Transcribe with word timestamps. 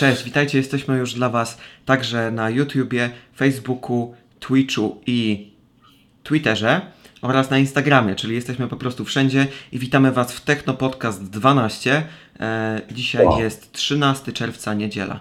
Cześć, 0.00 0.22
witajcie, 0.22 0.58
jesteśmy 0.58 0.98
już 0.98 1.14
dla 1.14 1.28
Was 1.28 1.58
także 1.86 2.30
na 2.30 2.50
YouTubie, 2.50 3.10
Facebooku, 3.36 4.14
Twitchu 4.38 5.00
i 5.06 5.50
Twitterze 6.22 6.80
oraz 7.22 7.50
na 7.50 7.58
Instagramie, 7.58 8.14
czyli 8.14 8.34
jesteśmy 8.34 8.68
po 8.68 8.76
prostu 8.76 9.04
wszędzie 9.04 9.46
i 9.72 9.78
witamy 9.78 10.12
Was 10.12 10.32
w 10.32 10.40
Techno 10.40 10.74
Podcast 10.74 11.30
12. 11.30 12.06
E, 12.40 12.80
dzisiaj 12.90 13.26
jest 13.38 13.72
13 13.72 14.32
czerwca, 14.32 14.74
niedziela. 14.74 15.20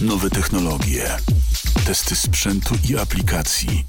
Nowe 0.00 0.30
technologie, 0.30 1.08
testy 1.86 2.16
sprzętu 2.16 2.74
i 2.90 2.98
aplikacji, 2.98 3.84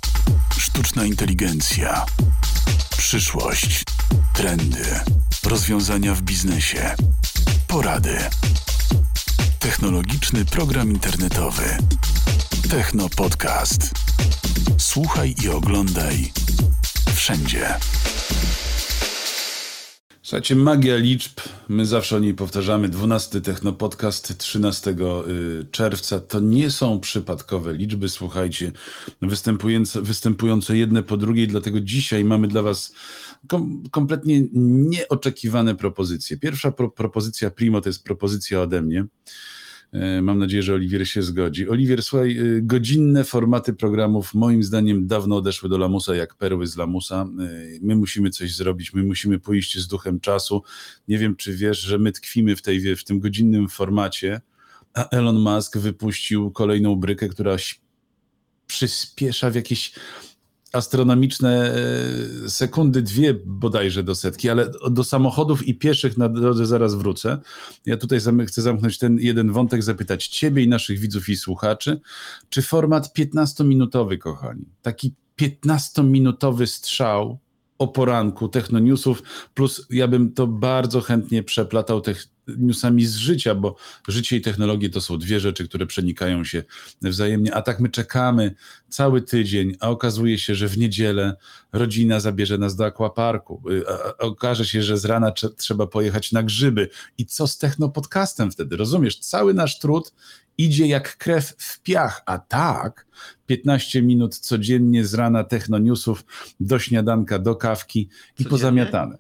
sztuczna 0.58 1.06
inteligencja, 1.06 2.06
przyszłość, 2.98 3.84
trendy, 4.34 5.00
rozwiązania 5.44 6.14
w 6.14 6.22
biznesie, 6.22 6.96
porady. 7.68 8.18
Technologiczny 9.60 10.46
program 10.46 10.92
internetowy. 10.92 11.78
Techno 12.70 13.10
Podcast. 13.10 13.92
Słuchaj 14.78 15.36
i 15.44 15.50
oglądaj 15.50 16.32
wszędzie. 17.16 17.76
Słuchajcie, 20.28 20.56
magia 20.56 20.98
liczb, 20.98 21.42
my 21.70 21.86
zawsze 21.86 22.16
o 22.16 22.20
niej 22.20 22.34
powtarzamy, 22.34 22.90
12 22.90 23.42
Technopodcast 23.42 24.38
13 24.38 24.92
y, 24.92 25.66
czerwca, 25.72 26.20
to 26.20 26.40
nie 26.40 26.72
są 26.72 27.00
przypadkowe 27.00 27.74
liczby, 27.74 28.10
słuchajcie, 28.10 28.72
występujące, 29.22 30.02
występujące 30.02 30.78
jedne 30.78 31.04
po 31.04 31.18
drugiej, 31.18 31.48
dlatego 31.48 31.82
dzisiaj 31.82 32.26
mamy 32.26 32.48
dla 32.48 32.62
was 32.62 32.94
kom, 33.48 33.84
kompletnie 33.92 34.44
nieoczekiwane 34.54 35.76
propozycje. 35.76 36.38
Pierwsza 36.38 36.72
pro, 36.72 36.90
propozycja 36.90 37.52
Primo 37.52 37.82
to 37.82 37.90
jest 37.90 38.04
propozycja 38.04 38.62
ode 38.62 38.82
mnie, 38.82 39.06
Mam 40.22 40.40
nadzieję, 40.40 40.64
że 40.64 40.74
Oliwier 40.74 41.08
się 41.08 41.22
zgodzi. 41.22 41.70
Oliwier, 41.70 42.04
słuchaj, 42.04 42.38
e, 42.38 42.62
godzinne 42.62 43.24
formaty 43.24 43.74
programów 43.74 44.34
moim 44.34 44.64
zdaniem 44.64 45.08
dawno 45.08 45.36
odeszły 45.36 45.70
do 45.70 45.78
lamusa 45.78 46.16
jak 46.16 46.36
perły 46.36 46.68
z 46.68 46.78
lamusa. 46.78 47.22
E, 47.22 47.50
My 47.82 47.96
musimy 47.96 48.30
coś 48.30 48.56
zrobić, 48.56 48.94
my 48.94 49.04
musimy 49.04 49.40
pójść 49.40 49.80
z 49.80 49.88
duchem 49.88 50.20
czasu. 50.20 50.64
Nie 51.08 51.18
wiem, 51.18 51.36
czy 51.36 51.56
wiesz, 51.56 51.80
że 51.80 51.98
my 51.98 52.12
tkwimy 52.12 52.56
w, 52.56 52.62
tej, 52.62 52.96
w 52.96 53.04
tym 53.04 53.20
godzinnym 53.20 53.70
formacie, 53.70 54.42
a 54.94 55.10
Elon 55.10 55.40
Musk 55.40 55.78
wypuścił 55.78 56.52
kolejną 56.52 56.96
brykę, 56.96 57.30
która 57.30 57.56
przyspiesza 58.68 59.50
w 59.50 59.56
jakieś 59.56 59.94
astronomiczne 60.74 61.76
e, 62.46 62.50
sekundy, 62.50 63.02
dwie 63.02 63.34
bodajże 63.46 64.04
do 64.04 64.16
setki, 64.16 64.50
ale 64.50 64.72
do 64.92 65.04
samochodów 65.04 65.68
i 65.68 65.76
pieszych 65.76 66.18
na 66.18 66.30
drodze 66.30 66.66
zaraz 66.66 66.96
wrócę. 66.96 67.38
Ja 67.86 67.98
tutaj 67.98 68.20
chcę 68.48 68.62
zamknąć 68.62 68.98
ten 68.98 69.18
jeden 69.20 69.52
wątek, 69.52 69.84
zapytać 69.84 70.28
Ciebie 70.28 70.64
i 70.64 70.68
naszych 70.68 71.00
widzów 71.00 71.30
i 71.30 71.36
słuchaczy, 71.36 72.02
czy 72.50 72.62
format 72.62 73.18
15-minutowy, 73.18 74.18
kochani, 74.18 74.66
taki 74.82 75.14
15-minutowy 75.42 76.66
strzał 76.66 77.40
o 77.78 77.88
poranku 77.88 78.48
technoniusów, 78.48 79.24
plus 79.54 79.88
ja 79.90 80.08
bym 80.08 80.34
to 80.34 80.48
bardzo 80.48 81.02
chętnie 81.02 81.44
przeplatał 81.44 82.02
tych 82.02 82.28
newsami 82.58 83.06
z 83.06 83.16
życia, 83.16 83.56
bo 83.56 83.76
życie 84.08 84.38
i 84.38 84.42
technologie 84.42 84.90
to 84.90 85.02
są 85.02 85.18
dwie 85.18 85.40
rzeczy, 85.40 85.68
które 85.68 85.86
przenikają 85.86 86.44
się 86.44 86.64
wzajemnie, 87.02 87.54
a 87.56 87.62
tak 87.62 87.80
my 87.80 87.90
czekamy 87.90 88.56
cały 88.90 89.22
tydzień, 89.22 89.76
a 89.80 89.90
okazuje 89.90 90.40
się, 90.40 90.56
że 90.56 90.68
w 90.68 90.78
niedzielę 90.78 91.36
rodzina 91.74 92.20
zabierze 92.20 92.58
nas 92.58 92.76
do 92.76 92.86
aquaparku, 92.86 93.62
y, 93.72 93.84
okaże 94.18 94.66
się, 94.66 94.84
że 94.84 94.98
z 94.98 95.06
rana 95.06 95.32
trze- 95.32 95.56
trzeba 95.58 95.88
pojechać 95.88 96.32
na 96.32 96.44
grzyby 96.44 96.90
i 97.18 97.26
co 97.26 97.48
z 97.48 97.58
technopodcastem 97.58 98.52
wtedy, 98.52 98.78
rozumiesz? 98.78 99.20
Cały 99.20 99.54
nasz 99.54 99.80
trud 99.80 100.14
idzie 100.58 100.88
jak 100.88 101.18
krew 101.18 101.54
w 101.58 101.80
piach, 101.82 102.22
a 102.26 102.40
tak 102.40 103.08
15 103.46 104.02
minut 104.02 104.38
codziennie 104.38 105.06
z 105.06 105.14
rana 105.14 105.44
technoniusów 105.44 106.26
do 106.60 106.80
śniadanka, 106.80 107.40
do 107.40 107.56
kawki 107.56 108.00
i 108.00 108.08
Codziennie? 108.36 108.50
pozamiatane. 108.50 109.18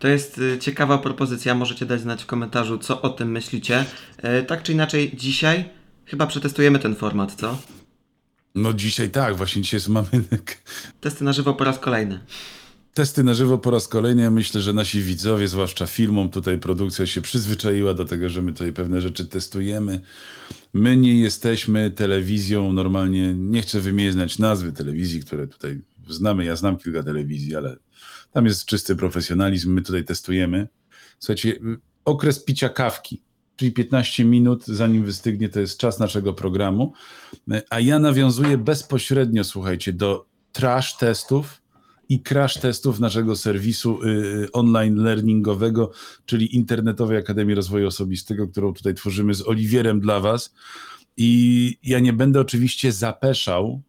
To 0.00 0.08
jest 0.08 0.38
y, 0.38 0.58
ciekawa 0.58 0.98
propozycja, 0.98 1.54
możecie 1.54 1.86
dać 1.86 2.00
znać 2.00 2.22
w 2.22 2.26
komentarzu, 2.26 2.78
co 2.78 3.02
o 3.02 3.08
tym 3.10 3.30
myślicie. 3.30 3.84
E, 4.16 4.42
tak 4.42 4.62
czy 4.62 4.72
inaczej, 4.72 5.12
dzisiaj 5.14 5.64
chyba 6.04 6.26
przetestujemy 6.26 6.78
ten 6.78 6.96
format, 6.96 7.34
co? 7.34 7.58
No 8.54 8.72
dzisiaj 8.72 9.10
tak, 9.10 9.36
właśnie 9.36 9.62
dzisiaj 9.62 9.80
mamy 9.88 10.08
Testy 11.00 11.24
na 11.24 11.32
żywo 11.32 11.54
po 11.54 11.64
raz 11.64 11.78
kolejny. 11.78 12.20
testy 12.94 13.24
na 13.24 13.34
żywo 13.34 13.58
po 13.58 13.70
raz 13.70 13.88
kolejny. 13.88 14.30
Myślę, 14.30 14.60
że 14.60 14.72
nasi 14.72 15.02
widzowie, 15.02 15.48
zwłaszcza 15.48 15.86
filmom, 15.86 16.28
tutaj 16.30 16.58
produkcja 16.58 17.06
się 17.06 17.20
przyzwyczaiła 17.20 17.94
do 17.94 18.04
tego, 18.04 18.28
że 18.28 18.42
my 18.42 18.52
tutaj 18.52 18.72
pewne 18.72 19.00
rzeczy 19.00 19.26
testujemy. 19.26 20.00
My 20.74 20.96
nie 20.96 21.20
jesteśmy 21.20 21.90
telewizją 21.90 22.72
normalnie, 22.72 23.34
nie 23.34 23.62
chcę 23.62 23.80
wymieniać 23.80 24.38
nazwy 24.38 24.72
telewizji, 24.72 25.20
które 25.20 25.46
tutaj 25.46 25.80
znamy. 26.12 26.44
Ja 26.44 26.56
znam 26.56 26.78
kilka 26.78 27.02
telewizji, 27.02 27.56
ale 27.56 27.76
tam 28.32 28.46
jest 28.46 28.64
czysty 28.64 28.96
profesjonalizm. 28.96 29.72
My 29.72 29.82
tutaj 29.82 30.04
testujemy. 30.04 30.68
Słuchajcie, 31.18 31.58
okres 32.04 32.44
picia 32.44 32.68
kawki, 32.68 33.22
czyli 33.56 33.72
15 33.72 34.24
minut, 34.24 34.66
zanim 34.66 35.04
wystygnie, 35.04 35.48
to 35.48 35.60
jest 35.60 35.78
czas 35.78 35.98
naszego 35.98 36.32
programu. 36.32 36.92
A 37.70 37.80
ja 37.80 37.98
nawiązuję 37.98 38.58
bezpośrednio, 38.58 39.44
słuchajcie, 39.44 39.92
do 39.92 40.26
trash 40.52 40.96
testów 40.96 41.62
i 42.08 42.22
crash 42.22 42.58
testów 42.58 43.00
naszego 43.00 43.36
serwisu 43.36 44.04
y, 44.04 44.52
online 44.52 44.96
learningowego, 44.96 45.90
czyli 46.26 46.56
Internetowej 46.56 47.18
Akademii 47.18 47.54
Rozwoju 47.54 47.86
Osobistego, 47.86 48.48
którą 48.48 48.72
tutaj 48.72 48.94
tworzymy 48.94 49.34
z 49.34 49.48
Oliwierem 49.48 50.00
dla 50.00 50.20
Was. 50.20 50.54
I 51.16 51.76
ja 51.82 51.98
nie 51.98 52.12
będę 52.12 52.40
oczywiście 52.40 52.92
zapeszał, 52.92 53.82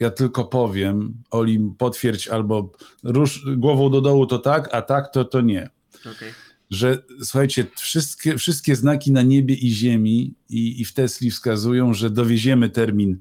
ja 0.00 0.10
tylko 0.10 0.44
powiem, 0.44 1.14
Oli, 1.30 1.60
potwierdź 1.78 2.28
albo 2.28 2.72
rusz 3.02 3.44
głową 3.56 3.90
do 3.90 4.00
dołu 4.00 4.26
to 4.26 4.38
tak, 4.38 4.74
a 4.74 4.82
tak 4.82 5.12
to 5.12 5.24
to 5.24 5.40
nie 5.40 5.70
Okay. 6.00 6.32
że 6.70 7.02
słuchajcie, 7.22 7.66
wszystkie, 7.76 8.38
wszystkie 8.38 8.76
znaki 8.76 9.12
na 9.12 9.22
niebie 9.22 9.54
i 9.54 9.70
ziemi 9.70 10.34
i, 10.48 10.80
i 10.80 10.84
w 10.84 10.92
Tesli 10.92 11.30
wskazują, 11.30 11.94
że 11.94 12.10
dowieziemy 12.10 12.70
termin 12.70 13.18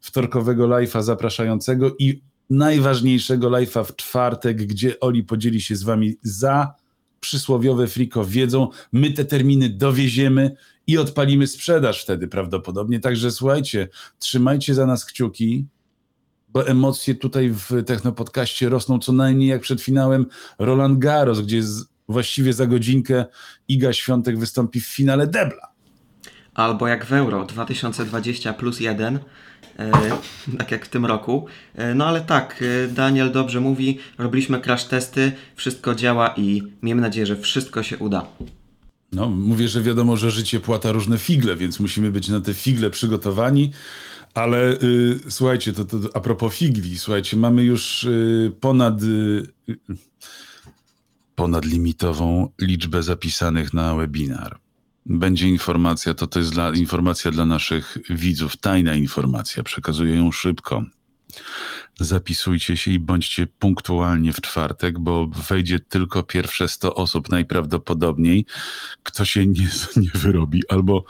wtorkowego 0.00 0.68
live'a 0.68 1.02
zapraszającego 1.02 1.96
i 1.98 2.22
najważniejszego 2.50 3.50
live'a 3.50 3.84
w 3.84 3.96
czwartek, 3.96 4.56
gdzie 4.56 5.00
Oli 5.00 5.24
podzieli 5.24 5.60
się 5.60 5.76
z 5.76 5.82
wami 5.82 6.16
za 6.22 6.74
przysłowiowe 7.20 7.86
friko 7.86 8.24
wiedzą. 8.24 8.68
My 8.92 9.10
te 9.10 9.24
terminy 9.24 9.68
dowieziemy 9.68 10.56
i 10.86 10.98
odpalimy 10.98 11.46
sprzedaż 11.46 12.02
wtedy 12.02 12.28
prawdopodobnie. 12.28 13.00
Także 13.00 13.30
słuchajcie, 13.30 13.88
trzymajcie 14.18 14.74
za 14.74 14.86
nas 14.86 15.04
kciuki, 15.04 15.66
bo 16.56 16.66
emocje 16.66 17.14
tutaj 17.14 17.50
w 17.50 17.84
Technopodcaście 17.86 18.68
rosną 18.68 18.98
co 18.98 19.12
najmniej 19.12 19.48
jak 19.48 19.60
przed 19.60 19.82
finałem 19.82 20.26
Roland 20.58 20.98
Garros, 20.98 21.40
gdzie 21.40 21.62
właściwie 22.08 22.52
za 22.52 22.66
godzinkę 22.66 23.24
Iga 23.68 23.92
Świątek 23.92 24.38
wystąpi 24.38 24.80
w 24.80 24.86
finale 24.86 25.26
debla. 25.26 25.68
Albo 26.54 26.88
jak 26.88 27.04
w 27.04 27.12
Euro 27.12 27.44
2020 27.44 28.52
plus 28.52 28.80
1, 28.80 29.18
e, 29.78 29.92
tak 30.58 30.70
jak 30.70 30.86
w 30.86 30.88
tym 30.88 31.06
roku. 31.06 31.46
E, 31.74 31.94
no 31.94 32.06
ale 32.06 32.20
tak, 32.20 32.62
e, 32.84 32.88
Daniel 32.88 33.32
dobrze 33.32 33.60
mówi, 33.60 33.98
robiliśmy 34.18 34.60
crash 34.60 34.84
testy, 34.84 35.32
wszystko 35.56 35.94
działa 35.94 36.34
i 36.36 36.62
miejmy 36.82 37.02
nadzieję, 37.02 37.26
że 37.26 37.36
wszystko 37.36 37.82
się 37.82 37.98
uda. 37.98 38.26
No, 39.16 39.28
mówię, 39.28 39.68
że 39.68 39.82
wiadomo, 39.82 40.16
że 40.16 40.30
życie 40.30 40.60
płata 40.60 40.92
różne 40.92 41.18
figle, 41.18 41.56
więc 41.56 41.80
musimy 41.80 42.10
być 42.10 42.28
na 42.28 42.40
te 42.40 42.54
figle 42.54 42.90
przygotowani. 42.90 43.70
Ale 44.34 44.72
y, 44.82 45.20
słuchajcie, 45.28 45.72
to, 45.72 45.84
to 45.84 45.98
a 46.14 46.20
propos 46.20 46.54
figli, 46.54 46.98
słuchajcie, 46.98 47.36
mamy 47.36 47.64
już 47.64 48.04
y, 48.04 48.52
ponad 48.60 49.02
y, 49.02 49.06
y, 49.68 49.76
ponadlimitową 51.34 52.48
liczbę 52.60 53.02
zapisanych 53.02 53.74
na 53.74 53.94
webinar. 53.94 54.58
Będzie 55.06 55.48
informacja, 55.48 56.14
to 56.14 56.26
to 56.26 56.38
jest 56.38 56.52
dla, 56.52 56.70
informacja 56.70 57.30
dla 57.30 57.46
naszych 57.46 57.98
widzów, 58.10 58.56
tajna 58.56 58.94
informacja, 58.94 59.62
przekazuję 59.62 60.16
ją 60.16 60.32
szybko. 60.32 60.84
Zapisujcie 62.00 62.76
się 62.76 62.90
i 62.90 62.98
bądźcie 62.98 63.46
punktualnie 63.46 64.32
w 64.32 64.40
czwartek, 64.40 64.98
bo 64.98 65.26
wejdzie 65.26 65.80
tylko 65.80 66.22
pierwsze 66.22 66.68
100 66.68 66.94
osób 66.94 67.28
najprawdopodobniej. 67.28 68.46
Kto 69.02 69.24
się 69.24 69.46
nie, 69.46 69.68
nie 69.96 70.10
wyrobi 70.14 70.62
albo 70.68 71.04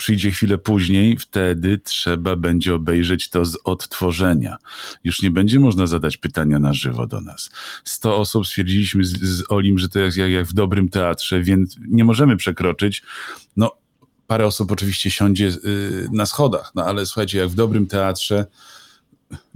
przyjdzie 0.00 0.30
chwilę 0.30 0.58
później, 0.58 1.16
wtedy 1.16 1.78
trzeba 1.78 2.36
będzie 2.36 2.74
obejrzeć 2.74 3.28
to 3.28 3.44
z 3.44 3.58
odtworzenia. 3.64 4.56
Już 5.04 5.22
nie 5.22 5.30
będzie 5.30 5.60
można 5.60 5.86
zadać 5.86 6.16
pytania 6.16 6.58
na 6.58 6.72
żywo 6.72 7.06
do 7.06 7.20
nas. 7.20 7.50
100 7.84 8.16
osób 8.16 8.46
stwierdziliśmy 8.46 9.04
z, 9.04 9.22
z 9.22 9.44
Olim, 9.48 9.78
że 9.78 9.88
to 9.88 9.98
jest 9.98 10.16
jak, 10.16 10.30
jak 10.30 10.46
w 10.46 10.52
dobrym 10.52 10.88
teatrze, 10.88 11.42
więc 11.42 11.76
nie 11.88 12.04
możemy 12.04 12.36
przekroczyć. 12.36 13.02
No, 13.56 13.72
parę 14.26 14.46
osób 14.46 14.72
oczywiście 14.72 15.10
siądzie 15.10 15.46
y, 15.46 16.08
na 16.12 16.26
schodach, 16.26 16.72
no 16.74 16.84
ale 16.84 17.06
słuchajcie, 17.06 17.38
jak 17.38 17.48
w 17.48 17.54
dobrym 17.54 17.86
teatrze 17.86 18.46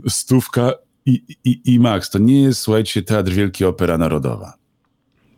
stówka 0.09 0.73
i, 1.07 1.23
i, 1.45 1.75
i 1.75 1.81
max. 1.81 2.11
To 2.11 2.19
nie 2.19 2.43
jest, 2.43 2.61
słuchajcie, 2.61 3.03
Teatr 3.03 3.33
Wielki 3.33 3.65
Opera 3.65 3.99
Narodowa. 3.99 4.55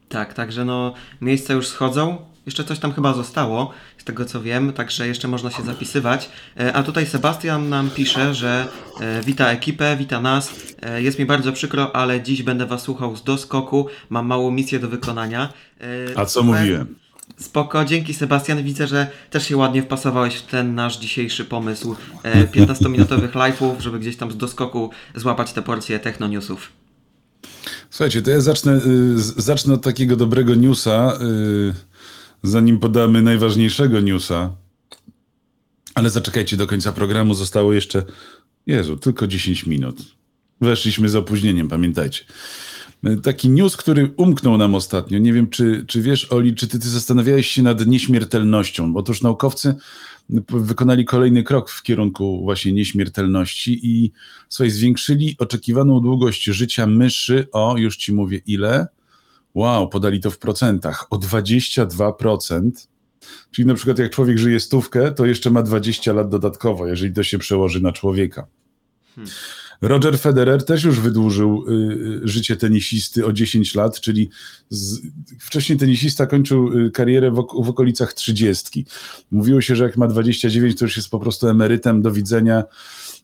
Tak, 0.08 0.34
także 0.34 0.64
no 0.64 0.94
miejsca 1.20 1.54
już 1.54 1.66
schodzą. 1.66 2.18
Jeszcze 2.46 2.64
coś 2.64 2.78
tam 2.78 2.92
chyba 2.92 3.14
zostało, 3.14 3.70
z 3.98 4.04
tego 4.04 4.24
co 4.24 4.42
wiem, 4.42 4.72
także 4.72 5.08
jeszcze 5.08 5.28
można 5.28 5.50
się 5.50 5.62
zapisywać. 5.62 6.30
E, 6.60 6.72
a 6.72 6.82
tutaj 6.82 7.06
Sebastian 7.06 7.68
nam 7.68 7.90
pisze, 7.90 8.34
że 8.34 8.68
e, 9.00 9.22
wita 9.22 9.50
ekipę, 9.50 9.96
wita 9.96 10.20
nas. 10.20 10.52
E, 10.82 11.02
jest 11.02 11.18
mi 11.18 11.26
bardzo 11.26 11.52
przykro, 11.52 11.96
ale 11.96 12.22
dziś 12.22 12.42
będę 12.42 12.66
was 12.66 12.82
słuchał 12.82 13.16
z 13.16 13.22
doskoku. 13.22 13.86
Mam 14.10 14.26
małą 14.26 14.50
misję 14.50 14.78
do 14.78 14.88
wykonania. 14.88 15.52
A 16.16 16.24
co 16.24 16.42
mówiłem? 16.42 16.94
Spoko, 17.36 17.84
dzięki 17.84 18.14
Sebastian. 18.14 18.62
Widzę, 18.62 18.86
że 18.86 19.10
też 19.30 19.46
się 19.48 19.56
ładnie 19.56 19.82
wpasowałeś 19.82 20.34
w 20.34 20.42
ten 20.42 20.74
nasz 20.74 20.98
dzisiejszy 20.98 21.44
pomysł 21.44 21.96
15-minutowych 22.54 23.30
live'ów, 23.30 23.80
żeby 23.80 23.98
gdzieś 23.98 24.16
tam 24.16 24.32
z 24.32 24.36
doskoku 24.36 24.90
złapać 25.14 25.52
te 25.52 25.62
porcje 25.62 25.98
techno-newsów. 25.98 26.72
Słuchajcie, 27.90 28.22
to 28.22 28.30
ja 28.30 28.40
zacznę, 28.40 28.80
zacznę 29.36 29.74
od 29.74 29.82
takiego 29.82 30.16
dobrego 30.16 30.54
newsa 30.54 31.18
zanim 32.42 32.78
podamy 32.78 33.22
najważniejszego 33.22 34.00
newsa, 34.00 34.56
ale 35.94 36.10
zaczekajcie 36.10 36.56
do 36.56 36.66
końca 36.66 36.92
programu, 36.92 37.34
zostało 37.34 37.72
jeszcze, 37.72 38.02
Jezu, 38.66 38.96
tylko 38.96 39.26
10 39.26 39.66
minut. 39.66 39.96
Weszliśmy 40.60 41.08
z 41.08 41.16
opóźnieniem, 41.16 41.68
pamiętajcie. 41.68 42.24
Taki 43.22 43.48
news, 43.48 43.76
który 43.76 44.12
umknął 44.16 44.58
nam 44.58 44.74
ostatnio. 44.74 45.18
Nie 45.18 45.32
wiem, 45.32 45.50
czy, 45.50 45.84
czy 45.86 46.02
wiesz, 46.02 46.32
Oli, 46.32 46.54
czy 46.54 46.68
ty, 46.68 46.78
ty 46.78 46.88
zastanawiałeś 46.88 47.46
się 47.46 47.62
nad 47.62 47.86
nieśmiertelnością? 47.86 48.92
Otóż 48.96 49.22
naukowcy 49.22 49.74
wykonali 50.48 51.04
kolejny 51.04 51.42
krok 51.42 51.70
w 51.70 51.82
kierunku 51.82 52.42
właśnie 52.42 52.72
nieśmiertelności 52.72 53.80
i 53.82 54.12
słuchaj, 54.48 54.70
zwiększyli 54.70 55.36
oczekiwaną 55.38 56.00
długość 56.00 56.44
życia 56.44 56.86
myszy 56.86 57.46
o, 57.52 57.74
już 57.78 57.96
ci 57.96 58.12
mówię 58.12 58.40
ile, 58.46 58.86
Wow, 59.56 59.88
podali 59.88 60.20
to 60.20 60.30
w 60.30 60.38
procentach. 60.38 61.06
O 61.10 61.16
22%. 61.16 62.70
Czyli 63.50 63.68
na 63.68 63.74
przykład 63.74 63.98
jak 63.98 64.10
człowiek 64.10 64.38
żyje 64.38 64.60
stówkę, 64.60 65.12
to 65.12 65.26
jeszcze 65.26 65.50
ma 65.50 65.62
20 65.62 66.12
lat 66.12 66.28
dodatkowo, 66.28 66.86
jeżeli 66.86 67.14
to 67.14 67.22
się 67.22 67.38
przełoży 67.38 67.80
na 67.82 67.92
człowieka. 67.92 68.46
Hmm. 69.14 69.34
Roger 69.82 70.18
Federer 70.18 70.64
też 70.64 70.84
już 70.84 71.00
wydłużył 71.00 71.64
y, 71.68 71.72
y 72.24 72.28
życie 72.28 72.56
tenisisty 72.56 73.26
o 73.26 73.32
10 73.32 73.74
lat, 73.74 74.00
czyli 74.00 74.30
z, 74.68 75.00
wcześniej 75.40 75.78
tenisista 75.78 76.26
kończył 76.26 76.78
y, 76.78 76.90
karierę 76.90 77.30
w, 77.30 77.34
w, 77.34 77.68
okolicach 77.68 78.14
30. 78.14 78.86
Mówiło 79.30 79.60
się, 79.60 79.76
że 79.76 79.84
jak 79.84 79.96
ma 79.96 80.06
29, 80.06 80.78
to 80.78 80.84
już 80.84 80.96
jest 80.96 81.10
po 81.10 81.20
prostu 81.20 81.48
emerytem, 81.48 82.02
do 82.02 82.10
widzenia. 82.10 82.64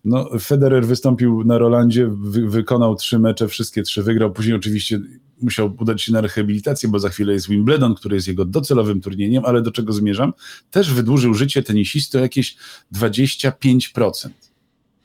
No, 0.04 0.30
Federer 0.40 0.86
wystąpił 0.86 1.44
na 1.44 1.58
Rolandzie, 1.58 2.10
wy, 2.22 2.48
wykonał 2.48 2.96
trzy 2.96 3.18
mecze, 3.18 3.48
wszystkie 3.48 3.82
trzy 3.82 4.02
wygrał. 4.02 4.32
Później 4.32 4.56
oczywiście 4.56 5.00
musiał 5.42 5.76
udać 5.80 6.02
się 6.02 6.12
na 6.12 6.20
rehabilitację, 6.20 6.88
bo 6.88 6.98
za 6.98 7.08
chwilę 7.08 7.32
jest 7.32 7.48
Wimbledon, 7.48 7.94
który 7.94 8.16
jest 8.16 8.28
jego 8.28 8.44
docelowym 8.44 9.00
turniejem, 9.00 9.44
ale 9.44 9.62
do 9.62 9.70
czego 9.70 9.92
zmierzam? 9.92 10.32
Też 10.70 10.92
wydłużył 10.92 11.34
życie 11.34 11.62
tenisisty 11.62 12.18
o 12.18 12.20
jakieś 12.20 12.56
25%. 12.94 14.28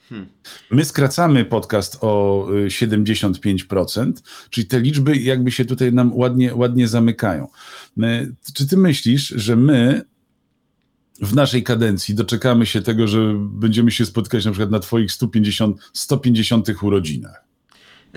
Hmm. 0.09 0.27
My 0.71 0.86
skracamy 0.86 1.45
podcast 1.45 1.98
o 2.01 2.45
75%, 2.68 4.09
y, 4.09 4.13
czyli 4.50 4.68
te 4.68 4.80
liczby 4.80 5.18
jakby 5.18 5.51
się 5.51 5.65
tutaj 5.65 5.94
nam 5.94 6.13
ładnie, 6.13 6.56
ładnie 6.56 6.88
zamykają. 6.88 7.48
My, 7.95 8.36
czy 8.54 8.68
ty 8.68 8.77
myślisz, 8.77 9.27
że 9.27 9.56
my 9.56 10.01
w 11.21 11.36
naszej 11.36 11.63
kadencji 11.63 12.15
doczekamy 12.15 12.65
się 12.65 12.81
tego, 12.81 13.07
że 13.07 13.33
będziemy 13.38 13.92
się 13.92 14.06
spotykać 14.06 14.45
na 14.45 14.51
przykład 14.51 14.71
na 14.71 14.80
twoich 14.80 15.12
150, 15.12 15.92
150 15.94 16.83
urodzinach? 16.83 17.46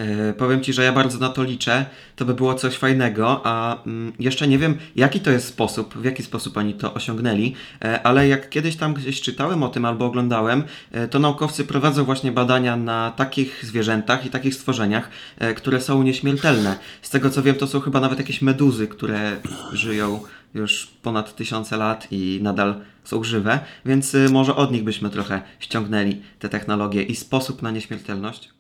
Yy, 0.00 0.32
powiem 0.32 0.60
Ci, 0.60 0.72
że 0.72 0.84
ja 0.84 0.92
bardzo 0.92 1.18
na 1.18 1.28
to 1.28 1.42
liczę. 1.42 1.86
To 2.16 2.24
by 2.24 2.34
było 2.34 2.54
coś 2.54 2.76
fajnego, 2.76 3.40
a 3.44 3.82
mm, 3.86 4.12
jeszcze 4.18 4.48
nie 4.48 4.58
wiem, 4.58 4.78
jaki 4.96 5.20
to 5.20 5.30
jest 5.30 5.48
sposób, 5.48 5.94
w 5.94 6.04
jaki 6.04 6.22
sposób 6.22 6.56
oni 6.56 6.74
to 6.74 6.94
osiągnęli, 6.94 7.54
yy, 7.84 8.02
ale 8.02 8.28
jak 8.28 8.50
kiedyś 8.50 8.76
tam 8.76 8.94
gdzieś 8.94 9.20
czytałem 9.20 9.62
o 9.62 9.68
tym 9.68 9.84
albo 9.84 10.06
oglądałem, 10.06 10.62
yy, 10.92 11.08
to 11.08 11.18
naukowcy 11.18 11.64
prowadzą 11.64 12.04
właśnie 12.04 12.32
badania 12.32 12.76
na 12.76 13.10
takich 13.10 13.64
zwierzętach 13.64 14.26
i 14.26 14.30
takich 14.30 14.54
stworzeniach, 14.54 15.08
które 15.56 15.80
są 15.80 16.02
nieśmiertelne. 16.02 16.78
Z 17.02 17.10
tego 17.10 17.30
co 17.30 17.42
wiem, 17.42 17.54
to 17.54 17.66
są 17.66 17.80
chyba 17.80 18.00
nawet 18.00 18.18
jakieś 18.18 18.42
meduzy, 18.42 18.88
które 18.88 19.36
żyją 19.72 20.20
już 20.54 20.86
ponad 21.02 21.36
tysiące 21.36 21.76
lat 21.76 22.06
i 22.10 22.38
nadal 22.42 22.74
są 23.04 23.24
żywe, 23.24 23.60
więc 23.84 24.16
może 24.30 24.56
od 24.56 24.72
nich 24.72 24.84
byśmy 24.84 25.10
trochę 25.10 25.42
ściągnęli 25.60 26.22
te 26.38 26.48
technologie 26.48 27.02
i 27.02 27.16
sposób 27.16 27.62
na 27.62 27.70
nieśmiertelność 27.70 28.59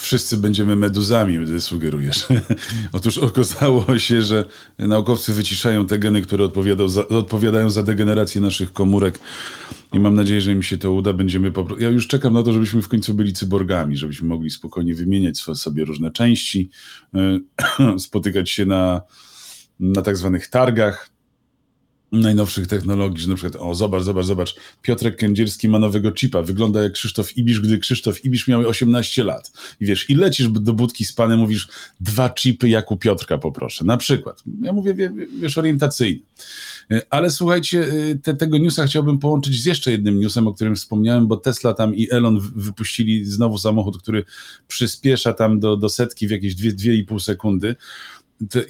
wszyscy 0.00 0.36
będziemy 0.36 0.76
meduzami, 0.76 1.60
sugerujesz. 1.60 2.26
Otóż 2.92 3.18
okazało 3.18 3.98
się, 3.98 4.22
że 4.22 4.44
naukowcy 4.78 5.32
wyciszają 5.32 5.86
te 5.86 5.98
geny, 5.98 6.22
które 6.22 6.48
za, 6.86 7.08
odpowiadają 7.08 7.70
za 7.70 7.82
degenerację 7.82 8.40
naszych 8.40 8.72
komórek 8.72 9.18
i 9.92 10.00
mam 10.00 10.14
nadzieję, 10.14 10.40
że 10.40 10.52
im 10.52 10.62
się 10.62 10.78
to 10.78 10.92
uda. 10.92 11.12
Będziemy 11.12 11.52
po... 11.52 11.66
Ja 11.78 11.88
już 11.88 12.06
czekam 12.06 12.34
na 12.34 12.42
to, 12.42 12.52
żebyśmy 12.52 12.82
w 12.82 12.88
końcu 12.88 13.14
byli 13.14 13.32
cyborgami, 13.32 13.96
żebyśmy 13.96 14.28
mogli 14.28 14.50
spokojnie 14.50 14.94
wymieniać 14.94 15.40
sobie 15.40 15.84
różne 15.84 16.10
części, 16.10 16.70
spotykać 17.98 18.50
się 18.50 18.66
na, 18.66 19.02
na 19.80 20.02
tak 20.02 20.16
zwanych 20.16 20.48
targach, 20.48 21.10
najnowszych 22.12 22.66
technologii, 22.66 23.20
że 23.20 23.28
na 23.28 23.34
przykład, 23.34 23.62
o 23.62 23.74
zobacz, 23.74 24.02
zobacz, 24.02 24.26
zobacz, 24.26 24.54
Piotrek 24.82 25.16
Kędzierski 25.16 25.68
ma 25.68 25.78
nowego 25.78 26.12
chipa, 26.12 26.42
wygląda 26.42 26.82
jak 26.82 26.92
Krzysztof 26.92 27.36
Ibisz, 27.36 27.60
gdy 27.60 27.78
Krzysztof 27.78 28.24
Ibisz 28.24 28.48
miał 28.48 28.60
18 28.60 29.24
lat. 29.24 29.52
I 29.80 29.86
wiesz, 29.86 30.10
i 30.10 30.14
lecisz 30.14 30.48
do 30.48 30.72
budki 30.72 31.04
z 31.04 31.12
panem, 31.12 31.38
mówisz, 31.38 31.68
dwa 32.00 32.30
chipy 32.30 32.68
jak 32.68 32.90
u 32.90 32.96
Piotrka 32.96 33.38
poproszę, 33.38 33.84
na 33.84 33.96
przykład. 33.96 34.42
Ja 34.62 34.72
mówię, 34.72 34.94
wiesz, 35.40 35.58
orientacyjnie. 35.58 36.22
Ale 37.10 37.30
słuchajcie, 37.30 37.86
te, 38.22 38.34
tego 38.34 38.58
newsa 38.58 38.86
chciałbym 38.86 39.18
połączyć 39.18 39.62
z 39.62 39.64
jeszcze 39.64 39.90
jednym 39.90 40.20
newsem, 40.20 40.46
o 40.46 40.54
którym 40.54 40.76
wspomniałem, 40.76 41.26
bo 41.26 41.36
Tesla 41.36 41.74
tam 41.74 41.94
i 41.94 42.10
Elon 42.10 42.40
wypuścili 42.56 43.24
znowu 43.24 43.58
samochód, 43.58 44.02
który 44.02 44.24
przyspiesza 44.68 45.32
tam 45.32 45.60
do, 45.60 45.76
do 45.76 45.88
setki 45.88 46.26
w 46.26 46.30
jakieś 46.30 46.54
2,5 46.54 47.20
sekundy. 47.20 47.76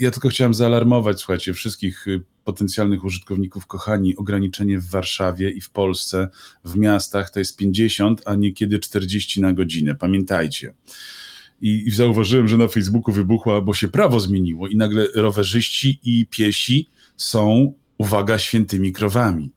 Ja 0.00 0.10
tylko 0.10 0.28
chciałem 0.28 0.54
zaalarmować, 0.54 1.20
słuchajcie, 1.20 1.54
wszystkich 1.54 2.08
y, 2.08 2.22
potencjalnych 2.44 3.04
użytkowników, 3.04 3.66
kochani, 3.66 4.16
ograniczenie 4.16 4.78
w 4.78 4.90
Warszawie 4.90 5.50
i 5.50 5.60
w 5.60 5.70
Polsce, 5.70 6.28
w 6.64 6.76
miastach 6.76 7.30
to 7.30 7.38
jest 7.38 7.56
50, 7.56 8.22
a 8.24 8.34
niekiedy 8.34 8.78
40 8.78 9.40
na 9.40 9.52
godzinę. 9.52 9.94
Pamiętajcie. 9.94 10.74
I, 11.60 11.82
I 11.86 11.90
zauważyłem, 11.90 12.48
że 12.48 12.56
na 12.56 12.68
Facebooku 12.68 13.14
wybuchła, 13.14 13.60
bo 13.60 13.74
się 13.74 13.88
prawo 13.88 14.20
zmieniło 14.20 14.68
i 14.68 14.76
nagle 14.76 15.06
rowerzyści 15.14 16.00
i 16.04 16.26
piesi 16.26 16.88
są, 17.16 17.74
uwaga, 17.98 18.38
świętymi 18.38 18.92
krowami. 18.92 19.50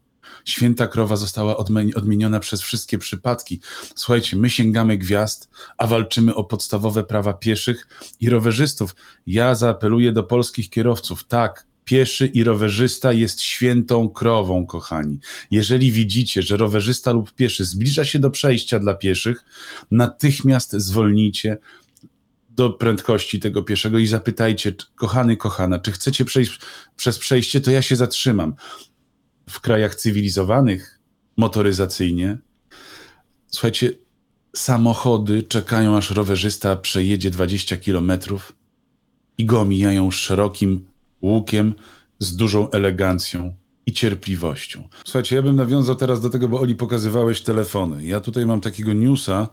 Święta 0.45 0.87
krowa 0.87 1.15
została 1.15 1.57
odmieniona 1.95 2.39
przez 2.39 2.61
wszystkie 2.61 2.97
przypadki. 2.97 3.59
Słuchajcie, 3.95 4.37
my 4.37 4.49
sięgamy 4.49 4.97
gwiazd, 4.97 5.49
a 5.77 5.87
walczymy 5.87 6.35
o 6.35 6.43
podstawowe 6.43 7.03
prawa 7.03 7.33
pieszych 7.33 7.87
i 8.19 8.29
rowerzystów. 8.29 8.95
Ja 9.27 9.55
zaapeluję 9.55 10.11
do 10.11 10.23
polskich 10.23 10.69
kierowców. 10.69 11.23
Tak, 11.23 11.65
pieszy 11.85 12.27
i 12.27 12.43
rowerzysta 12.43 13.13
jest 13.13 13.41
świętą 13.41 14.09
krową, 14.09 14.65
kochani. 14.65 15.19
Jeżeli 15.51 15.91
widzicie, 15.91 16.41
że 16.41 16.57
rowerzysta 16.57 17.11
lub 17.11 17.31
pieszy 17.31 17.65
zbliża 17.65 18.05
się 18.05 18.19
do 18.19 18.29
przejścia 18.29 18.79
dla 18.79 18.93
pieszych, 18.93 19.45
natychmiast 19.91 20.71
zwolnijcie 20.71 21.57
do 22.49 22.69
prędkości 22.69 23.39
tego 23.39 23.63
pieszego 23.63 23.99
i 23.99 24.07
zapytajcie, 24.07 24.73
kochany, 24.95 25.37
kochana, 25.37 25.79
czy 25.79 25.91
chcecie 25.91 26.25
przejść 26.25 26.59
przez 26.95 27.19
przejście, 27.19 27.61
to 27.61 27.71
ja 27.71 27.81
się 27.81 27.95
zatrzymam 27.95 28.55
w 29.49 29.59
krajach 29.59 29.95
cywilizowanych 29.95 30.99
motoryzacyjnie, 31.37 32.37
słuchajcie, 33.47 33.91
samochody 34.55 35.43
czekają, 35.43 35.97
aż 35.97 36.11
rowerzysta 36.11 36.75
przejedzie 36.75 37.31
20 37.31 37.77
kilometrów 37.77 38.55
i 39.37 39.45
go 39.45 39.61
omijają 39.61 40.11
szerokim 40.11 40.85
łukiem, 41.21 41.73
z 42.19 42.35
dużą 42.35 42.69
elegancją 42.71 43.55
i 43.85 43.93
cierpliwością. 43.93 44.89
Słuchajcie, 45.05 45.35
ja 45.35 45.41
bym 45.41 45.55
nawiązał 45.55 45.95
teraz 45.95 46.21
do 46.21 46.29
tego, 46.29 46.47
bo 46.47 46.59
Oli 46.59 46.75
pokazywałeś 46.75 47.41
telefony. 47.41 48.05
Ja 48.05 48.19
tutaj 48.19 48.45
mam 48.45 48.61
takiego 48.61 48.93
newsa. 48.93 49.47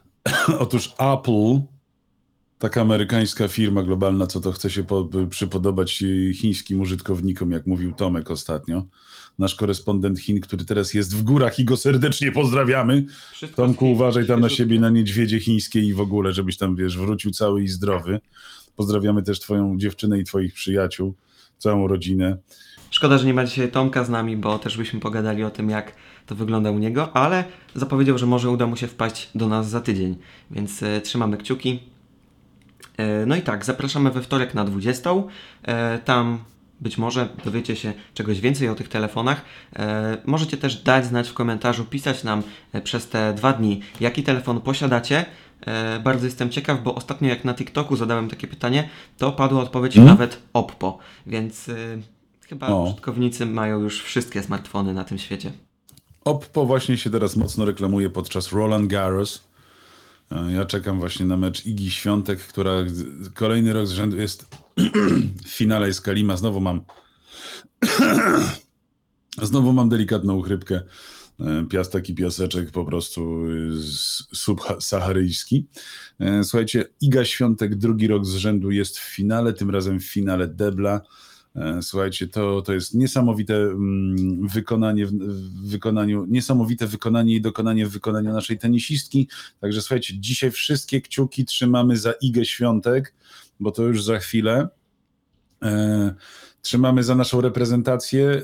Otóż 0.58 0.94
Apple, 0.98 1.60
taka 2.62 2.80
amerykańska 2.80 3.48
firma 3.48 3.82
globalna, 3.82 4.26
co 4.26 4.40
to 4.40 4.52
chce 4.52 4.70
się 4.70 4.84
po, 4.84 5.08
przypodobać 5.30 6.04
chińskim 6.34 6.80
użytkownikom, 6.80 7.50
jak 7.50 7.66
mówił 7.66 7.92
Tomek 7.92 8.30
ostatnio, 8.30 8.86
nasz 9.38 9.54
korespondent 9.54 10.20
Chin, 10.20 10.40
który 10.40 10.64
teraz 10.64 10.94
jest 10.94 11.16
w 11.16 11.22
górach 11.22 11.58
i 11.58 11.64
go 11.64 11.76
serdecznie 11.76 12.32
pozdrawiamy. 12.32 13.04
Wszystko 13.32 13.62
Tomku, 13.62 13.92
uważaj 13.92 14.26
tam 14.26 14.40
na 14.40 14.48
siebie, 14.48 14.80
na 14.80 14.90
niedźwiedzie 14.90 15.40
chińskie 15.40 15.80
i 15.80 15.94
w 15.94 16.00
ogóle, 16.00 16.32
żebyś 16.32 16.56
tam, 16.56 16.76
wiesz, 16.76 16.98
wrócił 16.98 17.30
cały 17.30 17.62
i 17.62 17.68
zdrowy. 17.68 18.20
Pozdrawiamy 18.76 19.22
też 19.22 19.40
twoją 19.40 19.78
dziewczynę 19.78 20.18
i 20.18 20.24
twoich 20.24 20.54
przyjaciół, 20.54 21.14
całą 21.58 21.86
rodzinę. 21.86 22.36
Szkoda, 22.90 23.18
że 23.18 23.26
nie 23.26 23.34
ma 23.34 23.44
dzisiaj 23.44 23.70
Tomka 23.70 24.04
z 24.04 24.10
nami, 24.10 24.36
bo 24.36 24.58
też 24.58 24.76
byśmy 24.76 25.00
pogadali 25.00 25.44
o 25.44 25.50
tym, 25.50 25.70
jak 25.70 25.92
to 26.26 26.34
wygląda 26.34 26.70
u 26.70 26.78
niego, 26.78 27.16
ale 27.16 27.44
zapowiedział, 27.74 28.18
że 28.18 28.26
może 28.26 28.50
uda 28.50 28.66
mu 28.66 28.76
się 28.76 28.86
wpaść 28.86 29.28
do 29.34 29.48
nas 29.48 29.70
za 29.70 29.80
tydzień, 29.80 30.16
więc 30.50 30.82
e, 30.82 31.00
trzymamy 31.00 31.36
kciuki. 31.36 31.91
E, 32.96 33.26
no 33.26 33.36
i 33.36 33.42
tak, 33.42 33.64
zapraszamy 33.64 34.10
we 34.10 34.22
wtorek 34.22 34.54
na 34.54 34.64
20. 34.64 35.10
E, 35.62 35.98
tam 35.98 36.38
być 36.80 36.98
może 36.98 37.28
dowiecie 37.44 37.76
się 37.76 37.92
czegoś 38.14 38.40
więcej 38.40 38.68
o 38.68 38.74
tych 38.74 38.88
telefonach. 38.88 39.42
E, 39.76 40.16
możecie 40.26 40.56
też 40.56 40.82
dać 40.82 41.06
znać 41.06 41.28
w 41.28 41.34
komentarzu, 41.34 41.84
pisać 41.84 42.24
nam 42.24 42.42
przez 42.84 43.08
te 43.08 43.34
dwa 43.34 43.52
dni, 43.52 43.80
jaki 44.00 44.22
telefon 44.22 44.60
posiadacie. 44.60 45.24
E, 45.66 46.00
bardzo 46.00 46.24
jestem 46.26 46.50
ciekaw, 46.50 46.82
bo 46.82 46.94
ostatnio 46.94 47.28
jak 47.28 47.44
na 47.44 47.54
TikToku 47.54 47.96
zadałem 47.96 48.28
takie 48.28 48.46
pytanie, 48.46 48.88
to 49.18 49.32
padła 49.32 49.62
odpowiedź 49.62 49.96
Mhm. 49.96 50.16
nawet 50.16 50.42
Oppo, 50.52 50.98
więc 51.26 51.68
e, 51.68 51.74
chyba 52.48 52.66
O. 52.68 52.82
użytkownicy 52.84 53.46
mają 53.46 53.80
już 53.80 54.02
wszystkie 54.02 54.42
smartfony 54.42 54.94
na 54.94 55.04
tym 55.04 55.18
świecie. 55.18 55.52
Oppo 56.24 56.66
właśnie 56.66 56.96
się 56.96 57.10
teraz 57.10 57.36
mocno 57.36 57.64
reklamuje 57.64 58.10
podczas 58.10 58.52
Roland 58.52 58.86
Garros. 58.86 59.44
Ja 60.48 60.64
czekam 60.64 60.98
właśnie 60.98 61.26
na 61.26 61.36
mecz 61.36 61.66
Igi 61.66 61.90
Świątek, 61.90 62.40
która 62.40 62.72
kolejny 63.34 63.72
rok 63.72 63.86
z 63.86 63.92
rzędu 63.92 64.16
jest 64.16 64.56
w 65.46 65.48
finale 65.48 65.86
jest 65.86 66.00
Kalima. 66.00 66.36
Znowu 66.36 66.60
mam 66.60 66.80
znowu 69.42 69.72
mam 69.72 69.88
delikatną 69.88 70.36
uchrybkę. 70.36 70.82
E, 71.40 71.66
Piastek 71.70 72.08
i 72.08 72.14
piaseczek 72.14 72.70
po 72.70 72.84
prostu 72.84 73.44
subsaharyjski. 74.34 75.66
E, 76.20 76.44
Słuchajcie, 76.44 76.84
Iga 77.00 77.24
Świątek 77.24 77.74
drugi 77.74 78.06
rok 78.06 78.26
z 78.26 78.34
rzędu 78.34 78.70
jest 78.70 78.98
w 78.98 79.14
finale, 79.14 79.52
tym 79.52 79.70
razem 79.70 80.00
w 80.00 80.04
finale 80.04 80.48
Debla. 80.48 81.00
E, 81.56 81.82
Słuchajcie, 81.82 82.28
to, 82.28 82.62
to 82.62 82.72
jest 82.72 82.94
niesamowite 82.94 83.54
mm, 83.56 84.48
wykonanie 84.48 85.06
w, 85.06 85.12
wykonaniu, 85.68 86.26
niesamowite 86.28 86.86
wykonanie 86.86 87.34
i 87.34 87.40
dokonanie 87.40 87.86
w 87.86 87.90
wykonaniu 87.90 88.32
naszej 88.32 88.58
tenisistki. 88.58 89.28
Także 89.60 89.80
słuchajcie, 89.82 90.14
dzisiaj 90.18 90.50
wszystkie 90.50 91.00
kciuki 91.00 91.44
trzymamy 91.44 91.96
za 91.96 92.12
Igę 92.12 92.44
Świątek, 92.44 93.14
bo 93.60 93.70
to 93.70 93.82
już 93.82 94.04
za 94.04 94.18
chwilę. 94.18 94.68
E, 95.62 96.14
trzymamy 96.62 97.04
za 97.04 97.14
naszą 97.14 97.40
reprezentację 97.40 98.30
e, 98.30 98.40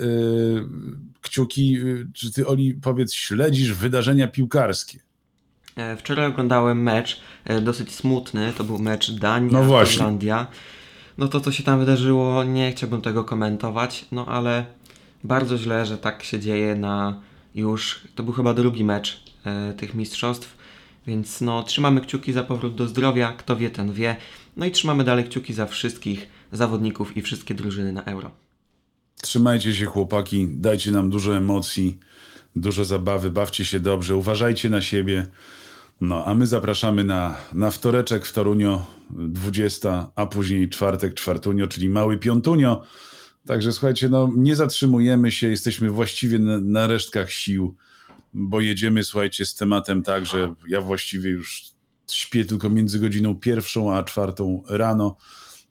kciuki. 1.21 1.79
Czy 2.15 2.33
ty, 2.33 2.47
Oli, 2.47 2.75
powiedz, 2.75 3.13
śledzisz 3.13 3.73
wydarzenia 3.73 4.29
piłkarskie? 4.29 4.99
Wczoraj 5.99 6.27
oglądałem 6.27 6.83
mecz, 6.83 7.21
dosyć 7.63 7.95
smutny, 7.95 8.53
to 8.57 8.65
był 8.65 8.79
mecz 8.79 9.13
No 9.13 9.19
Dania, 9.19 9.63
właśnie. 9.63 9.97
Irlandia. 9.97 10.47
No 11.19 11.29
to 11.29 11.41
co 11.41 11.53
się 11.53 11.63
tam 11.63 11.79
wydarzyło, 11.79 12.45
nie 12.45 12.73
chciałbym 12.73 13.01
tego 13.03 13.25
komentować, 13.25 14.05
no 14.13 14.27
ale 14.27 14.67
bardzo 15.25 15.59
źle, 15.59 15.87
że 15.87 15.99
tak 15.99 16.23
się 16.23 16.41
dzieje 16.41 16.75
na 16.75 17.21
już, 17.55 18.01
to 18.15 18.23
był 18.23 18.33
chyba 18.33 18.55
drugi 18.55 18.85
mecz 18.85 19.23
e, 19.45 19.73
tych 19.73 19.95
mistrzostw, 19.95 20.57
więc 21.07 21.41
no 21.41 21.63
trzymamy 21.63 22.01
kciuki 22.01 22.33
za 22.33 22.43
powrót 22.43 22.75
do 22.75 22.87
zdrowia, 22.87 23.33
kto 23.33 23.57
wie 23.57 23.71
ten 23.71 23.93
wie, 23.93 24.17
no 24.57 24.67
i 24.67 24.71
trzymamy 24.71 25.05
dalej 25.05 25.25
kciuki 25.25 25.53
za 25.55 25.67
wszystkich 25.67 26.29
zawodników 26.53 27.17
i 27.17 27.23
wszystkie 27.23 27.55
drużyny 27.55 27.93
na 27.93 28.05
Euro. 28.05 28.31
Trzymajcie 29.23 29.75
się, 29.75 29.87
chłopaki, 29.87 30.49
dajcie 30.51 30.91
nam 30.91 31.11
dużo 31.11 31.37
emocji, 31.37 31.99
dużo 32.57 32.85
zabawy, 32.85 33.31
bawcie 33.31 33.65
się 33.65 33.81
dobrze, 33.81 34.17
uważajcie 34.17 34.71
na 34.71 34.81
siebie. 34.81 35.27
No, 36.01 36.25
a 36.25 36.35
my 36.35 36.47
zapraszamy 36.47 37.05
na, 37.05 37.37
na 37.53 37.71
wtoreczek 37.71 38.27
w 38.27 38.33
Torunio 38.33 38.87
20, 39.11 40.11
a 40.15 40.27
później 40.27 40.69
czwartek, 40.69 41.15
czwartunio, 41.15 41.67
czyli 41.67 41.89
mały 41.89 42.19
piątunio. 42.19 42.83
Także 43.47 43.73
słuchajcie, 43.73 44.09
no 44.09 44.31
nie 44.37 44.57
zatrzymujemy 44.57 45.33
się, 45.33 45.49
jesteśmy 45.49 45.91
właściwie 45.91 46.39
na, 46.39 46.61
na 46.61 46.87
resztkach 46.87 47.31
sił, 47.31 47.77
bo 48.35 48.61
jedziemy, 48.61 49.05
słuchajcie, 49.05 49.47
z 49.47 49.55
tematem 49.55 50.03
tak, 50.03 50.27
że 50.27 50.55
ja 50.69 50.81
właściwie 50.81 51.31
już 51.31 51.65
śpię 52.11 52.45
tylko 52.45 52.71
między 52.71 53.01
godziną 53.01 53.35
pierwszą 53.35 53.95
a 53.95 54.03
czwartą 54.03 54.63
rano 54.69 55.17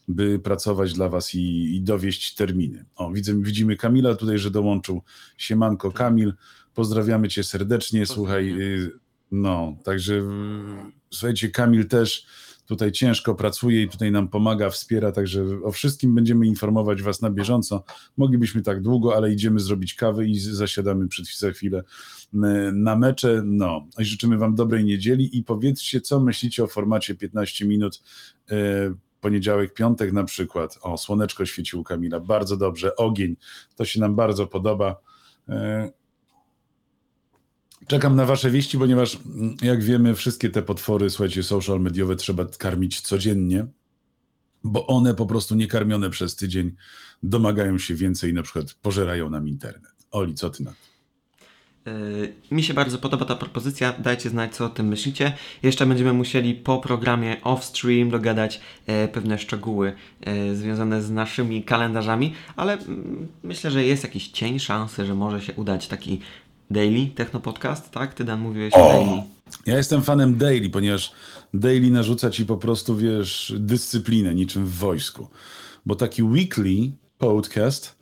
by 0.08 0.40
pracować 0.40 0.94
dla 0.94 1.10
Was 1.10 1.36
i, 1.36 1.76
i 1.76 1.82
dowieść 1.82 2.36
terminy. 2.36 2.86
O, 2.96 3.12
widzę, 3.12 3.42
widzimy 3.42 3.76
Kamila 3.76 4.16
tutaj, 4.16 4.38
że 4.38 4.52
dołączył. 4.52 5.02
Siemanko 5.38 5.92
Kamil, 5.92 6.34
pozdrawiamy 6.74 7.30
Cię 7.30 7.44
serdecznie. 7.44 8.06
Słuchaj, 8.06 8.62
y, 8.62 8.92
no, 9.32 9.78
także 9.84 10.22
słuchajcie, 11.12 11.50
Kamil 11.50 11.88
też 11.88 12.26
tutaj 12.68 12.92
ciężko 12.92 13.36
pracuje 13.36 13.84
i 13.84 13.90
tutaj 13.90 14.12
nam 14.12 14.28
pomaga, 14.28 14.70
wspiera, 14.70 15.12
także 15.12 15.46
o 15.64 15.72
wszystkim 15.72 16.16
będziemy 16.16 16.48
informować 16.48 17.02
Was 17.02 17.22
na 17.22 17.30
bieżąco. 17.30 17.84
Moglibyśmy 18.18 18.62
tak 18.62 18.82
długo, 18.82 19.16
ale 19.16 19.32
idziemy 19.32 19.60
zrobić 19.60 19.94
kawę 19.94 20.26
i 20.26 20.40
zasiadamy 20.40 21.08
przed 21.08 21.26
za 21.38 21.52
chwilę 21.52 21.84
na 22.74 22.96
mecze. 22.96 23.42
No, 23.46 23.88
i 24.00 24.06
życzymy 24.06 24.38
Wam 24.38 24.56
dobrej 24.56 24.86
niedzieli 24.86 25.38
i 25.38 25.44
powiedzcie, 25.44 26.02
co 26.02 26.20
myślicie 26.20 26.64
o 26.64 26.68
formacie 26.68 27.16
15 27.16 27.66
minut 27.66 28.04
y, 28.52 28.56
poniedziałek, 29.22 29.74
piątek 29.74 30.14
na 30.14 30.24
przykład. 30.24 30.80
O, 30.82 30.98
słoneczko 30.98 31.46
świeci 31.46 31.78
u 31.78 31.84
Kamila, 31.84 32.20
bardzo 32.20 32.58
dobrze. 32.58 32.96
Ogień, 32.96 33.36
to 33.76 33.86
się 33.86 34.00
nam 34.00 34.16
bardzo 34.16 34.48
podoba. 34.48 34.96
E, 37.82 37.86
Czekam 37.86 38.16
na 38.16 38.26
Wasze 38.26 38.52
wieści, 38.52 38.78
ponieważ 38.78 39.18
mm, 39.26 39.56
jak 39.62 39.84
wiemy, 39.84 40.16
wszystkie 40.16 40.50
te 40.50 40.62
potwory, 40.62 41.10
słuchajcie, 41.10 41.44
social 41.44 41.80
mediowe 41.82 42.16
trzeba 42.16 42.46
karmić 42.46 43.02
codziennie, 43.02 43.66
bo 44.64 44.88
one 44.88 45.14
po 45.14 45.26
prostu 45.26 45.56
niekarmione 45.56 46.10
przez 46.10 46.36
tydzień 46.36 46.76
domagają 47.24 47.78
się 47.78 47.96
więcej 47.96 48.34
na 48.34 48.44
przykład 48.44 48.74
pożerają 48.74 49.30
nam 49.30 49.48
internet. 49.48 49.92
Oli, 50.12 50.34
co 50.34 50.50
ty 50.50 50.64
na 50.64 50.72
to? 50.72 50.78
Yy, 51.88 52.34
Mi 52.52 52.64
się 52.64 52.74
bardzo 52.74 52.98
podoba 52.98 53.26
ta 53.26 53.36
propozycja, 53.36 53.94
dajcie 53.94 54.30
znać 54.30 54.56
co 54.56 54.66
o 54.66 54.70
tym 54.70 54.88
myślicie. 54.88 55.34
Jeszcze 55.64 55.86
będziemy 55.86 56.14
musieli 56.14 56.56
po 56.56 56.78
programie 56.78 57.38
off-stream 57.44 58.12
dogadać 58.12 58.62
e, 58.86 59.08
pewne 59.08 59.38
szczegóły 59.40 59.94
e, 60.22 60.56
związane 60.56 61.02
z 61.02 61.12
naszymi 61.12 61.64
kalendarzami, 61.64 62.34
ale 62.56 62.74
mm, 62.74 63.28
myślę, 63.44 63.72
że 63.72 63.84
jest 63.84 64.04
jakiś 64.04 64.28
cień 64.28 64.60
szansy, 64.60 65.06
że 65.06 65.16
może 65.16 65.42
się 65.42 65.54
udać 65.54 65.88
taki 65.88 66.20
daily 66.72 67.08
techno 67.08 67.40
podcast, 67.40 67.92
tak? 67.92 68.14
Ty 68.14 68.24
Dan 68.24 68.40
mówiłeś 68.40 68.74
o, 68.74 68.90
daily. 68.90 69.24
Ja 69.66 69.78
jestem 69.78 70.02
fanem 70.02 70.38
daily, 70.38 70.70
ponieważ 70.70 71.12
daily 71.54 71.92
narzuca 71.92 72.30
ci 72.30 72.46
po 72.46 72.58
prostu, 72.58 72.98
wiesz, 72.98 73.54
dyscyplinę, 73.60 74.36
niczym 74.36 74.66
w 74.66 74.74
wojsku. 74.74 75.28
Bo 75.86 75.96
taki 75.96 76.24
weekly 76.24 76.92
podcast, 77.18 77.96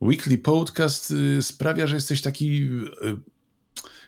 weekly 0.00 0.38
podcast 0.38 1.10
y, 1.10 1.42
sprawia, 1.42 1.86
że 1.86 1.94
jesteś 1.94 2.22
taki. 2.22 2.62
Y, 3.02 3.16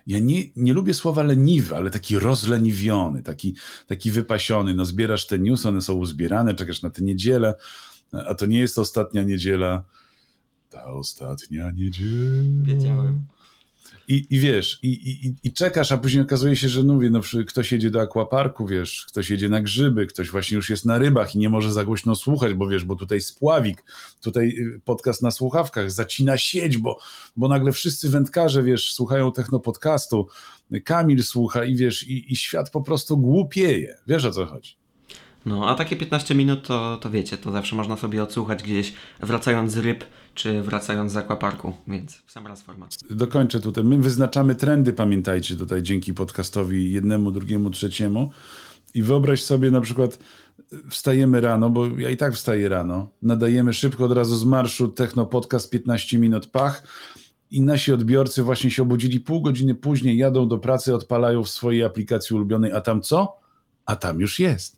ja 0.06 0.18
nie, 0.18 0.42
nie 0.56 0.72
lubię 0.72 0.94
słowa 0.94 1.22
leniwy, 1.22 1.76
ale 1.76 1.90
taki 1.90 2.18
rozleniwiony, 2.18 3.22
taki, 3.22 3.54
taki 3.86 4.10
wypasiony. 4.10 4.74
No 4.74 4.84
zbierasz 4.84 5.26
te 5.26 5.38
news, 5.38 5.66
one 5.66 5.82
są 5.82 5.94
uzbierane, 5.94 6.54
czekasz 6.54 6.82
na 6.82 6.90
tę 6.90 7.02
niedzielę, 7.02 7.54
a 8.26 8.34
to 8.34 8.46
nie 8.46 8.58
jest 8.58 8.78
ostatnia 8.78 9.22
niedziela. 9.22 9.84
Ta 10.70 10.84
ostatnia 10.84 11.70
niedziela. 11.70 12.42
Wiedziałem. 12.62 13.26
I, 14.08 14.26
I 14.30 14.38
wiesz, 14.38 14.78
i, 14.82 14.88
i, 14.88 15.34
i 15.44 15.52
czekasz, 15.52 15.92
a 15.92 15.98
później 15.98 16.22
okazuje 16.22 16.56
się, 16.56 16.68
że 16.68 16.82
no, 16.82 16.94
mówię, 16.94 17.10
no, 17.10 17.20
ktoś 17.46 17.72
jedzie 17.72 17.90
do 17.90 18.00
akwaparku, 18.00 18.66
wiesz, 18.66 19.06
ktoś 19.08 19.30
jedzie 19.30 19.48
na 19.48 19.60
grzyby, 19.60 20.06
ktoś 20.06 20.30
właśnie 20.30 20.56
już 20.56 20.70
jest 20.70 20.84
na 20.84 20.98
rybach 20.98 21.34
i 21.34 21.38
nie 21.38 21.48
może 21.48 21.72
za 21.72 21.84
głośno 21.84 22.14
słuchać, 22.14 22.54
bo 22.54 22.68
wiesz, 22.68 22.84
bo 22.84 22.96
tutaj 22.96 23.20
spławik, 23.20 23.84
tutaj 24.20 24.48
y, 24.48 24.80
podcast 24.84 25.22
na 25.22 25.30
słuchawkach, 25.30 25.90
zacina 25.90 26.38
sieć, 26.38 26.78
bo, 26.78 26.98
bo 27.36 27.48
nagle 27.48 27.72
wszyscy 27.72 28.08
wędkarze, 28.08 28.62
wiesz, 28.62 28.92
słuchają 28.92 29.32
technopodcastu, 29.32 30.28
Kamil 30.84 31.24
słucha 31.24 31.64
i 31.64 31.76
wiesz, 31.76 32.08
i, 32.08 32.32
i 32.32 32.36
świat 32.36 32.70
po 32.70 32.80
prostu 32.80 33.18
głupieje. 33.18 33.98
Wiesz 34.06 34.24
o 34.24 34.30
co 34.30 34.46
chodzi? 34.46 34.76
No, 35.46 35.68
a 35.68 35.74
takie 35.74 35.96
15 35.96 36.34
minut 36.34 36.66
to, 36.66 36.96
to 36.96 37.10
wiecie, 37.10 37.38
to 37.38 37.52
zawsze 37.52 37.76
można 37.76 37.96
sobie 37.96 38.22
odsłuchać 38.22 38.62
gdzieś 38.62 38.92
wracając 39.20 39.72
z 39.72 39.76
ryb, 39.76 40.04
czy 40.34 40.62
wracając 40.62 41.12
z 41.12 41.16
aquaparku, 41.16 41.72
więc 41.88 42.22
w 42.26 42.32
sam 42.32 42.46
raz 42.46 42.62
format. 42.62 42.96
dokończę 43.10 43.60
tutaj. 43.60 43.84
My 43.84 43.98
wyznaczamy 43.98 44.54
trendy, 44.54 44.92
pamiętajcie 44.92 45.56
tutaj 45.56 45.82
dzięki 45.82 46.14
podcastowi 46.14 46.92
jednemu, 46.92 47.30
drugiemu, 47.30 47.70
trzeciemu. 47.70 48.30
I 48.94 49.02
wyobraź 49.02 49.42
sobie 49.42 49.70
na 49.70 49.80
przykład 49.80 50.18
wstajemy 50.90 51.40
rano, 51.40 51.70
bo 51.70 51.86
ja 51.86 52.10
i 52.10 52.16
tak 52.16 52.34
wstaję 52.34 52.68
rano, 52.68 53.10
nadajemy 53.22 53.72
szybko 53.72 54.04
od 54.04 54.12
razu 54.12 54.36
z 54.36 54.44
marszu 54.44 54.88
Techno 54.88 55.26
Podcast 55.26 55.70
15 55.70 56.18
minut 56.18 56.46
pach 56.46 56.82
i 57.50 57.62
nasi 57.62 57.92
odbiorcy 57.92 58.42
właśnie 58.42 58.70
się 58.70 58.82
obudzili 58.82 59.20
pół 59.20 59.42
godziny 59.42 59.74
później, 59.74 60.18
jadą 60.18 60.48
do 60.48 60.58
pracy, 60.58 60.94
odpalają 60.94 61.44
w 61.44 61.48
swojej 61.48 61.84
aplikacji 61.84 62.36
ulubionej, 62.36 62.72
a 62.72 62.80
tam 62.80 63.02
co? 63.02 63.36
A 63.86 63.96
tam 63.96 64.20
już 64.20 64.38
jest. 64.38 64.77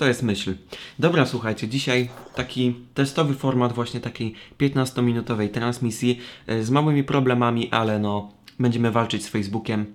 To 0.00 0.06
jest 0.06 0.22
myśl. 0.22 0.54
Dobra, 0.98 1.26
słuchajcie, 1.26 1.68
dzisiaj 1.68 2.08
taki 2.34 2.74
testowy 2.94 3.34
format 3.34 3.72
właśnie 3.72 4.00
takiej 4.00 4.34
15-minutowej 4.58 5.50
transmisji 5.50 6.18
e, 6.46 6.64
z 6.64 6.70
małymi 6.70 7.04
problemami, 7.04 7.70
ale 7.70 7.98
no, 7.98 8.32
będziemy 8.58 8.90
walczyć 8.90 9.24
z 9.24 9.28
Facebookiem. 9.28 9.94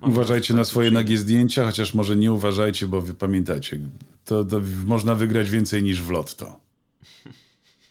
Uważajcie 0.00 0.54
na 0.54 0.64
swoje 0.64 0.90
nagie 0.90 1.18
zdjęcia, 1.18 1.64
chociaż 1.64 1.94
może 1.94 2.16
nie 2.16 2.32
uważajcie, 2.32 2.86
bo 2.86 3.00
wy 3.00 3.14
pamiętacie, 3.14 3.80
to, 4.24 4.44
to 4.44 4.60
można 4.86 5.14
wygrać 5.14 5.50
więcej 5.50 5.82
niż 5.82 6.02
w 6.02 6.10
lotto. 6.10 6.60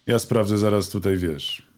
Ja 0.07 0.19
sprawdzę 0.19 0.57
zaraz 0.57 0.89
tutaj, 0.89 1.17
wiesz. 1.17 1.72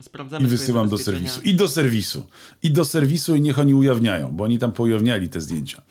Sprawdzamy 0.00 0.46
I 0.46 0.48
wysyłam 0.48 0.88
do 0.88 0.98
serwisu. 0.98 1.40
I 1.44 1.54
do 1.54 1.68
serwisu. 1.68 2.26
I 2.62 2.70
do 2.70 2.84
serwisu 2.84 3.36
i 3.36 3.40
niech 3.40 3.58
oni 3.58 3.74
ujawniają, 3.74 4.32
bo 4.32 4.44
oni 4.44 4.58
tam 4.58 4.72
poujawniali 4.72 5.28
te 5.28 5.40
zdjęcia. 5.40 5.82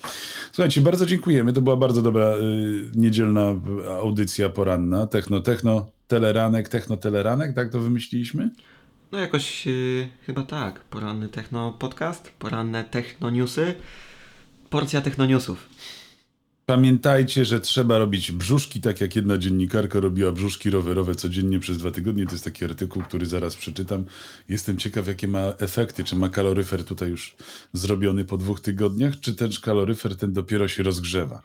Słuchajcie, 0.52 0.82
bardzo 0.82 1.06
dziękujemy. 1.06 1.54
To 1.54 1.62
była 1.62 1.78
bardzo 1.78 2.02
dobra 2.02 2.38
y, 2.38 2.92
niedzielna 2.96 3.56
audycja 4.02 4.50
poranna. 4.50 5.08
Techno, 5.08 5.40
techno, 5.40 5.92
teleranek, 6.08 6.70
techno, 6.70 6.98
teleranek, 6.98 7.56
tak 7.56 7.72
to 7.72 7.80
wymyśliliśmy? 7.80 8.50
No 9.12 9.20
jakoś 9.20 9.66
yy, 9.66 10.10
chyba 10.26 10.44
tak. 10.44 10.80
Poranny 10.80 11.30
techno 11.30 11.72
podcast, 11.80 12.32
poranne 12.40 12.84
techno 12.84 13.30
newsy, 13.30 13.76
porcja 14.70 15.02
techno 15.02 15.26
newsów. 15.26 15.70
Pamiętajcie, 16.70 17.46
że 17.46 17.60
trzeba 17.60 17.98
robić 17.98 18.32
brzuszki, 18.32 18.82
tak 18.82 19.02
jak 19.02 19.16
jedna 19.16 19.38
dziennikarka 19.38 20.00
robiła 20.00 20.32
brzuszki 20.32 20.70
rowerowe 20.70 21.16
codziennie 21.16 21.60
przez 21.60 21.78
dwa 21.78 21.92
tygodnie. 21.92 22.26
To 22.26 22.32
jest 22.32 22.44
taki 22.44 22.66
artykuł, 22.66 23.04
który 23.04 23.26
zaraz 23.26 23.56
przeczytam. 23.56 24.06
Jestem 24.50 24.78
ciekaw, 24.78 25.08
jakie 25.08 25.28
ma 25.28 25.40
efekty. 25.40 26.04
Czy 26.04 26.16
ma 26.16 26.30
kaloryfer 26.30 26.84
tutaj 26.84 27.10
już 27.10 27.36
zrobiony 27.74 28.26
po 28.26 28.38
dwóch 28.38 28.62
tygodniach, 28.62 29.20
czy 29.20 29.36
ten 29.36 29.50
kaloryfer 29.64 30.18
ten 30.18 30.34
dopiero 30.34 30.68
się 30.68 30.84
rozgrzewa. 30.84 31.42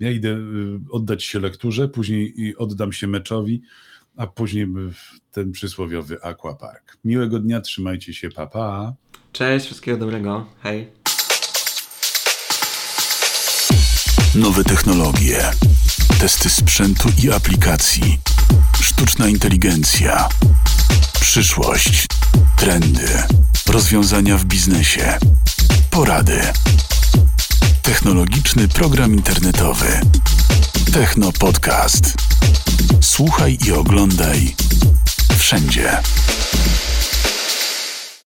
Ja 0.00 0.10
idę 0.10 0.28
y, 0.28 0.80
oddać 0.90 1.24
się 1.24 1.40
lekturze, 1.40 1.88
później 1.88 2.54
oddam 2.56 2.92
się 2.92 3.06
meczowi, 3.06 3.62
a 4.16 4.26
później 4.26 4.66
ten 5.32 5.52
przysłowiowy 5.52 6.22
aquapark. 6.22 6.98
Miłego 7.04 7.38
dnia, 7.38 7.60
trzymajcie 7.60 8.14
się, 8.14 8.28
papa. 8.28 8.48
Pa. 8.48 8.94
Cześć, 9.32 9.66
wszystkiego 9.66 9.98
dobrego. 9.98 10.46
Hej. 10.62 11.07
Nowe 14.38 14.64
technologie, 14.64 15.50
testy 16.20 16.50
sprzętu 16.50 17.08
i 17.22 17.32
aplikacji, 17.32 18.20
sztuczna 18.80 19.28
inteligencja, 19.28 20.28
przyszłość, 21.20 22.06
trendy, 22.56 23.22
rozwiązania 23.66 24.36
w 24.36 24.44
biznesie, 24.44 25.18
porady. 25.90 26.40
Technologiczny 27.82 28.68
program 28.68 29.14
internetowy. 29.14 30.00
Techno 30.92 31.32
Podcast. 31.32 32.14
Słuchaj 33.00 33.58
i 33.66 33.72
oglądaj 33.72 34.54
wszędzie. 35.38 35.98